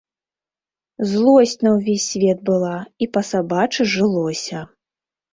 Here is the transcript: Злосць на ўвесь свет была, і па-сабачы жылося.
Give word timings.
Злосць 1.09 1.59
на 1.65 1.73
ўвесь 1.75 2.07
свет 2.13 2.39
была, 2.49 2.71
і 3.07 3.07
па-сабачы 3.17 3.81
жылося. 3.97 4.59